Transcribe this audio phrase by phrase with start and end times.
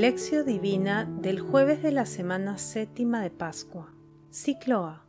[0.00, 3.92] Lección Divina del jueves de la semana séptima de Pascua.
[4.30, 5.04] Ciclo A.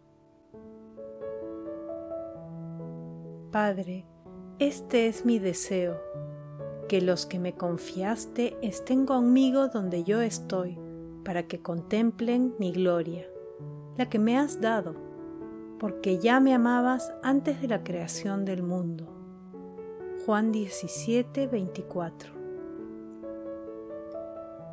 [3.54, 4.06] Padre,
[4.60, 5.98] este es mi deseo,
[6.90, 10.78] que los que me confiaste estén conmigo donde yo estoy,
[11.24, 13.26] para que contemplen mi gloria,
[13.96, 14.98] la que me has dado,
[15.80, 19.08] porque ya me amabas antes de la creación del mundo.
[20.26, 22.41] Juan 17, 24.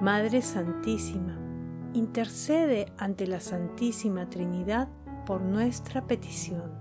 [0.00, 1.38] Madre Santísima,
[1.92, 4.88] intercede ante la Santísima Trinidad
[5.24, 6.72] por nuestra petición.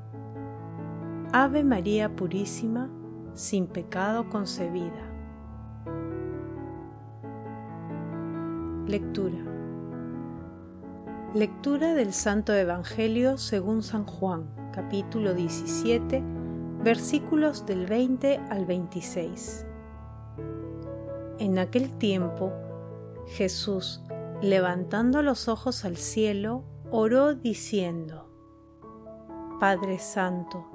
[1.32, 2.90] Ave María Purísima,
[3.36, 5.12] sin pecado concebida.
[8.88, 9.44] Lectura.
[11.36, 16.24] Lectura del Santo Evangelio según San Juan, capítulo 17,
[16.84, 19.68] versículos del 20 al 26.
[21.40, 22.54] En aquel tiempo,
[23.28, 24.02] Jesús,
[24.42, 28.30] levantando los ojos al cielo, oró diciendo,
[29.60, 30.66] Padre Santo,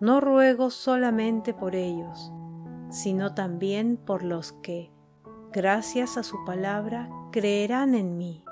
[0.00, 2.32] no ruego solamente por ellos,
[2.90, 4.92] sino también por los que,
[5.52, 8.44] gracias a su palabra, creerán en mí.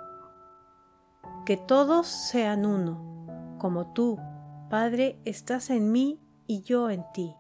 [1.45, 4.19] Que todos sean uno, como tú,
[4.71, 7.35] Padre, estás en mí y yo en ti.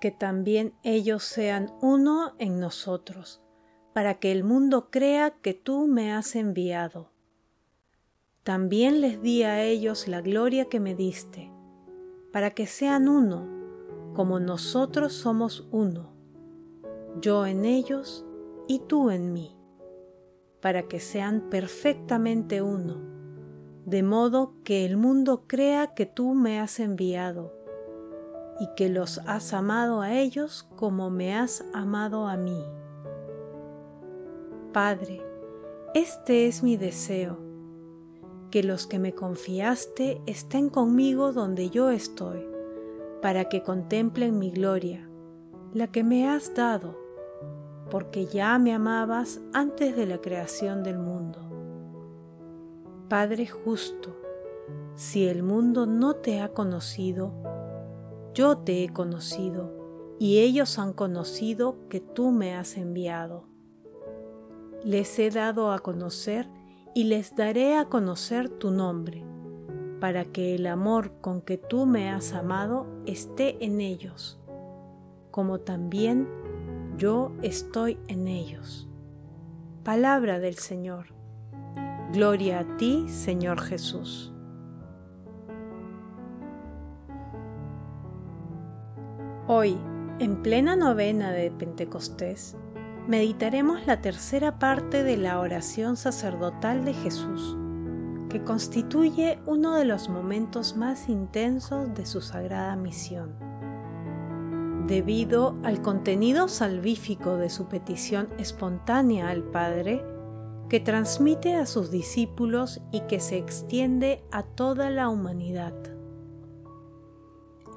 [0.00, 3.42] Que también ellos sean uno en nosotros
[3.92, 7.10] para que el mundo crea que tú me has enviado.
[8.42, 11.52] También les di a ellos la gloria que me diste,
[12.32, 13.46] para que sean uno,
[14.14, 16.12] como nosotros somos uno,
[17.20, 18.24] yo en ellos
[18.66, 19.56] y tú en mí,
[20.60, 23.00] para que sean perfectamente uno,
[23.84, 27.52] de modo que el mundo crea que tú me has enviado
[28.60, 32.64] y que los has amado a ellos como me has amado a mí.
[34.72, 35.22] Padre,
[35.92, 37.36] este es mi deseo,
[38.50, 42.46] que los que me confiaste estén conmigo donde yo estoy,
[43.20, 45.10] para que contemplen mi gloria,
[45.74, 46.98] la que me has dado,
[47.90, 51.40] porque ya me amabas antes de la creación del mundo.
[53.10, 54.16] Padre justo,
[54.94, 57.34] si el mundo no te ha conocido,
[58.32, 63.51] yo te he conocido, y ellos han conocido que tú me has enviado
[64.84, 66.48] les he dado a conocer
[66.94, 69.24] y les daré a conocer tu nombre,
[70.00, 74.40] para que el amor con que tú me has amado esté en ellos,
[75.30, 76.28] como también
[76.96, 78.88] yo estoy en ellos.
[79.84, 81.06] Palabra del Señor.
[82.12, 84.32] Gloria a ti, Señor Jesús.
[89.48, 89.76] Hoy,
[90.18, 92.56] en plena novena de Pentecostés,
[93.06, 97.56] meditaremos la tercera parte de la oración sacerdotal de Jesús,
[98.28, 103.34] que constituye uno de los momentos más intensos de su sagrada misión.
[104.86, 110.04] Debido al contenido salvífico de su petición espontánea al Padre,
[110.68, 115.74] que transmite a sus discípulos y que se extiende a toda la humanidad.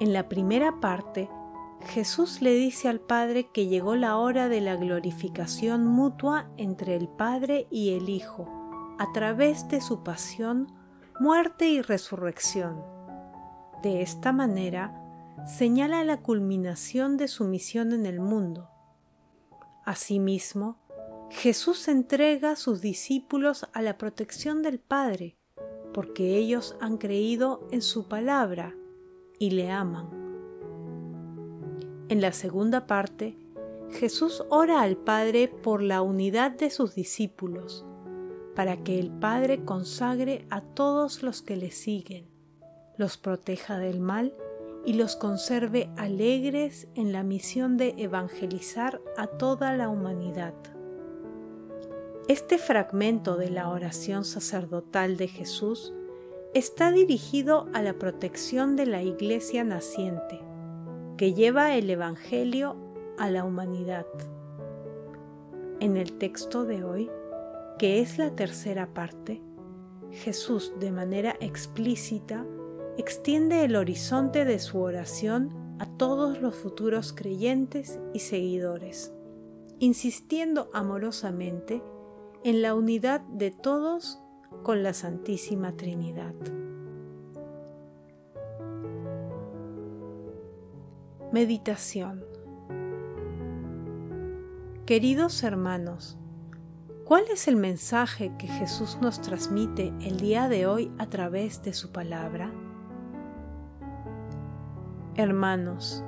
[0.00, 1.28] En la primera parte,
[1.84, 7.08] Jesús le dice al Padre que llegó la hora de la glorificación mutua entre el
[7.08, 8.48] Padre y el Hijo,
[8.98, 10.72] a través de su pasión,
[11.20, 12.82] muerte y resurrección.
[13.82, 15.02] De esta manera,
[15.46, 18.68] señala la culminación de su misión en el mundo.
[19.84, 20.78] Asimismo,
[21.30, 25.36] Jesús entrega a sus discípulos a la protección del Padre,
[25.92, 28.74] porque ellos han creído en su palabra
[29.38, 30.25] y le aman.
[32.08, 33.36] En la segunda parte,
[33.90, 37.84] Jesús ora al Padre por la unidad de sus discípulos,
[38.54, 42.28] para que el Padre consagre a todos los que le siguen,
[42.96, 44.32] los proteja del mal
[44.84, 50.54] y los conserve alegres en la misión de evangelizar a toda la humanidad.
[52.28, 55.92] Este fragmento de la oración sacerdotal de Jesús
[56.54, 60.45] está dirigido a la protección de la Iglesia naciente
[61.16, 62.76] que lleva el Evangelio
[63.18, 64.06] a la humanidad.
[65.80, 67.10] En el texto de hoy,
[67.78, 69.42] que es la tercera parte,
[70.10, 72.46] Jesús de manera explícita
[72.98, 79.12] extiende el horizonte de su oración a todos los futuros creyentes y seguidores,
[79.78, 81.82] insistiendo amorosamente
[82.44, 84.18] en la unidad de todos
[84.62, 86.34] con la Santísima Trinidad.
[91.36, 92.24] Meditación
[94.86, 96.16] Queridos hermanos,
[97.04, 101.74] ¿cuál es el mensaje que Jesús nos transmite el día de hoy a través de
[101.74, 102.50] su palabra?
[105.14, 106.02] Hermanos,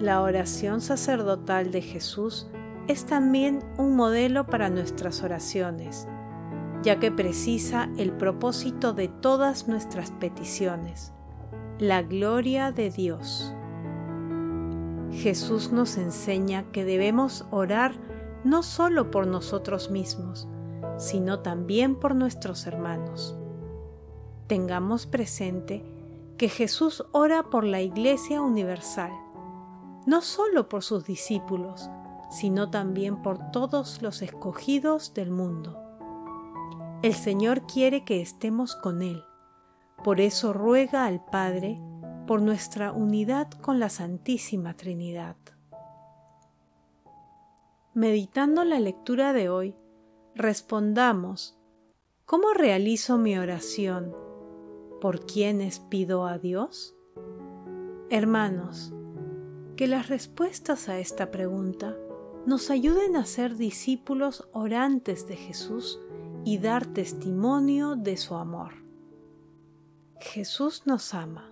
[0.00, 2.50] la oración sacerdotal de Jesús
[2.88, 6.08] es también un modelo para nuestras oraciones,
[6.82, 11.12] ya que precisa el propósito de todas nuestras peticiones,
[11.78, 13.54] la gloria de Dios.
[15.12, 17.94] Jesús nos enseña que debemos orar
[18.44, 20.48] no solo por nosotros mismos,
[20.96, 23.36] sino también por nuestros hermanos.
[24.46, 25.84] Tengamos presente
[26.38, 29.12] que Jesús ora por la Iglesia Universal,
[30.06, 31.90] no solo por sus discípulos,
[32.30, 35.78] sino también por todos los escogidos del mundo.
[37.02, 39.22] El Señor quiere que estemos con Él,
[40.02, 41.80] por eso ruega al Padre
[42.26, 45.36] por nuestra unidad con la Santísima Trinidad.
[47.94, 49.74] Meditando la lectura de hoy,
[50.34, 51.58] respondamos,
[52.24, 54.16] ¿cómo realizo mi oración?
[55.00, 56.96] ¿Por quiénes pido a Dios?
[58.08, 58.92] Hermanos,
[59.76, 61.96] que las respuestas a esta pregunta
[62.46, 66.00] nos ayuden a ser discípulos orantes de Jesús
[66.44, 68.72] y dar testimonio de su amor.
[70.20, 71.51] Jesús nos ama.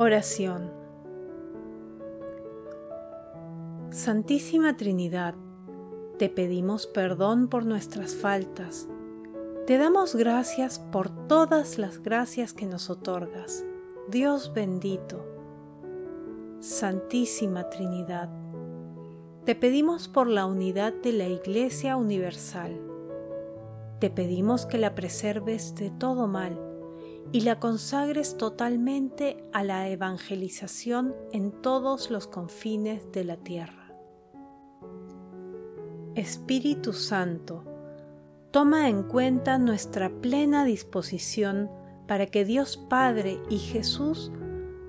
[0.00, 0.70] Oración
[3.90, 5.34] Santísima Trinidad,
[6.20, 8.86] te pedimos perdón por nuestras faltas.
[9.66, 13.64] Te damos gracias por todas las gracias que nos otorgas.
[14.08, 15.26] Dios bendito.
[16.60, 18.30] Santísima Trinidad,
[19.46, 22.80] te pedimos por la unidad de la Iglesia Universal.
[23.98, 26.67] Te pedimos que la preserves de todo mal
[27.30, 33.92] y la consagres totalmente a la evangelización en todos los confines de la tierra.
[36.14, 37.64] Espíritu Santo,
[38.50, 41.70] toma en cuenta nuestra plena disposición
[42.06, 44.32] para que Dios Padre y Jesús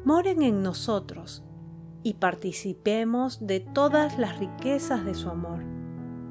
[0.05, 1.43] moren en nosotros
[2.03, 5.61] y participemos de todas las riquezas de su amor,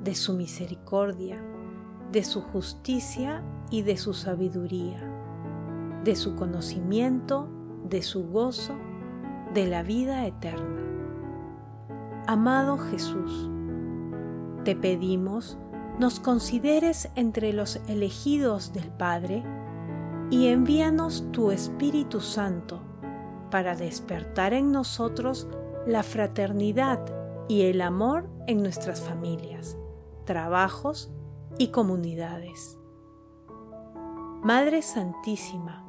[0.02, 1.44] de su misericordia,
[2.10, 5.17] de su justicia y de su sabiduría
[6.04, 7.48] de su conocimiento,
[7.88, 8.74] de su gozo,
[9.54, 10.82] de la vida eterna.
[12.26, 13.50] Amado Jesús,
[14.64, 15.58] te pedimos
[15.98, 19.42] nos consideres entre los elegidos del Padre
[20.30, 22.80] y envíanos tu Espíritu Santo
[23.50, 25.48] para despertar en nosotros
[25.86, 27.00] la fraternidad
[27.48, 29.76] y el amor en nuestras familias,
[30.24, 31.10] trabajos
[31.56, 32.78] y comunidades.
[34.42, 35.87] Madre Santísima,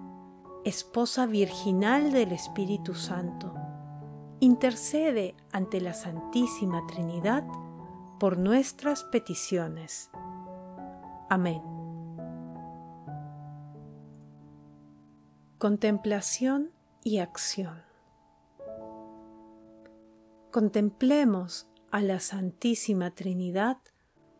[0.65, 3.53] esposa virginal del Espíritu Santo,
[4.39, 7.45] intercede ante la Santísima Trinidad
[8.19, 10.09] por nuestras peticiones.
[11.29, 11.61] Amén.
[15.57, 16.71] Contemplación
[17.03, 17.83] y acción.
[20.51, 23.77] Contemplemos a la Santísima Trinidad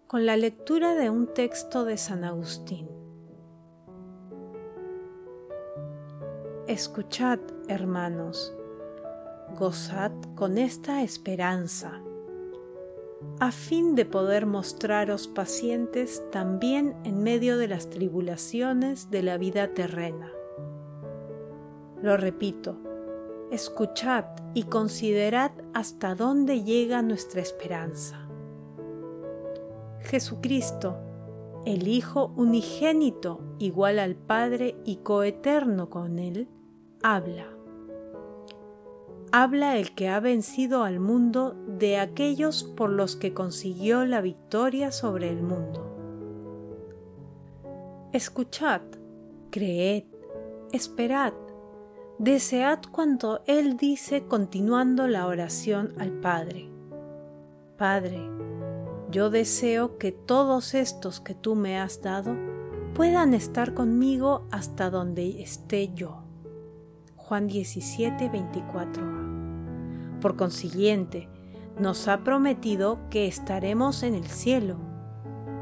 [0.08, 2.99] con la lectura de un texto de San Agustín.
[6.70, 8.54] Escuchad, hermanos,
[9.58, 12.00] gozad con esta esperanza,
[13.40, 19.74] a fin de poder mostraros pacientes también en medio de las tribulaciones de la vida
[19.74, 20.32] terrena.
[22.04, 22.78] Lo repito,
[23.50, 28.30] escuchad y considerad hasta dónde llega nuestra esperanza.
[30.02, 30.98] Jesucristo,
[31.66, 36.48] el Hijo unigénito, igual al Padre y coeterno con Él,
[37.04, 37.46] habla.
[39.32, 44.92] Habla el que ha vencido al mundo de aquellos por los que consiguió la victoria
[44.92, 45.96] sobre el mundo.
[48.12, 48.82] Escuchad,
[49.52, 50.06] creed,
[50.72, 51.34] esperad,
[52.18, 56.70] desead cuanto Él dice continuando la oración al Padre.
[57.78, 58.20] Padre,
[59.12, 62.36] yo deseo que todos estos que tú me has dado
[62.96, 66.29] puedan estar conmigo hasta donde esté yo.
[67.30, 70.20] Juan 17, 24a.
[70.20, 71.30] Por consiguiente,
[71.80, 74.78] nos ha prometido que estaremos en el cielo,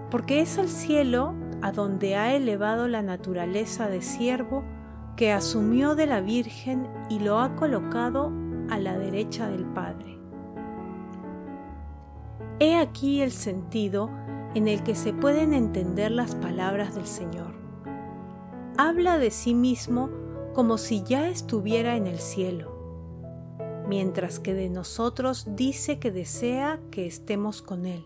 [0.09, 4.63] porque es al cielo a donde ha elevado la naturaleza de siervo
[5.17, 8.31] que asumió de la Virgen y lo ha colocado
[8.69, 10.17] a la derecha del Padre.
[12.61, 14.09] He aquí el sentido
[14.55, 17.53] en el que se pueden entender las palabras del Señor.
[18.77, 20.26] Habla de sí mismo
[20.57, 27.05] como si ya estuviera en el cielo, mientras que de nosotros dice que desea que
[27.05, 28.03] estemos con Él,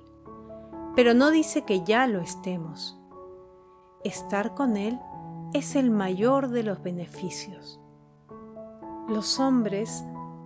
[0.94, 3.00] pero no dice que ya lo estemos.
[4.04, 5.00] Estar con Él
[5.54, 7.80] es el mayor de los beneficios.
[9.08, 10.04] Los hombres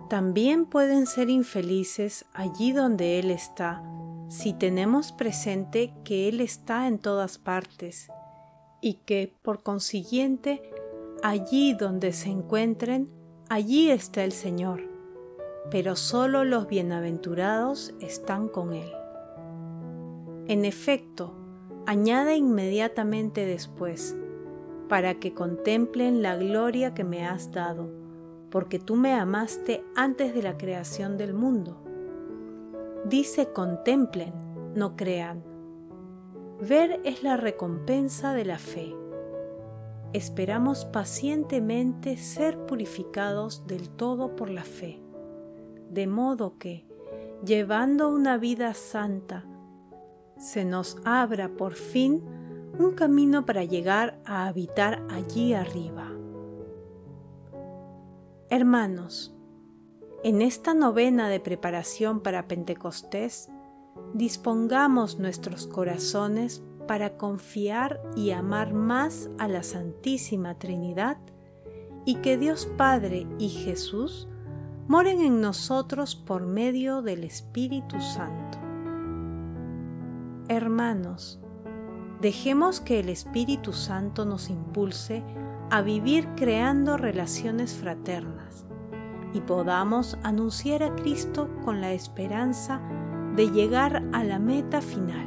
[0.08, 3.82] también pueden ser infelices allí donde Él está
[4.28, 8.06] si tenemos presente que Él está en todas partes
[8.80, 10.62] y que, por consiguiente,
[11.26, 13.10] allí donde se encuentren,
[13.48, 14.82] allí está el Señor,
[15.72, 18.88] pero solo los bienaventurados están con Él.
[20.46, 21.34] En efecto,
[21.84, 24.16] añade inmediatamente después,
[24.88, 27.90] para que contemplen la gloria que me has dado,
[28.48, 31.82] porque tú me amaste antes de la creación del mundo.
[33.04, 34.32] Dice contemplen,
[34.76, 35.42] no crean.
[36.60, 38.94] Ver es la recompensa de la fe.
[40.12, 45.00] Esperamos pacientemente ser purificados del todo por la fe,
[45.90, 46.86] de modo que,
[47.44, 49.44] llevando una vida santa,
[50.38, 52.22] se nos abra por fin
[52.78, 56.12] un camino para llegar a habitar allí arriba.
[58.48, 59.34] Hermanos,
[60.22, 63.48] en esta novena de preparación para Pentecostés,
[64.14, 71.18] dispongamos nuestros corazones para confiar y amar más a la Santísima Trinidad
[72.04, 74.28] y que Dios Padre y Jesús
[74.88, 78.58] moren en nosotros por medio del Espíritu Santo.
[80.48, 81.40] Hermanos,
[82.20, 85.24] dejemos que el Espíritu Santo nos impulse
[85.70, 88.64] a vivir creando relaciones fraternas
[89.32, 92.80] y podamos anunciar a Cristo con la esperanza
[93.34, 95.26] de llegar a la meta final,